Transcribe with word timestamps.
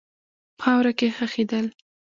په 0.57 0.63
خاوره 0.63 0.91
کښې 0.99 1.07
خښېدل 1.17 1.65